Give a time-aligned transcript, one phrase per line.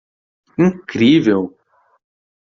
[0.57, 1.43] Incrível!